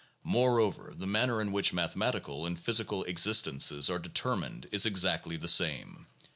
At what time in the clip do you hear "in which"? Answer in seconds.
1.43-1.73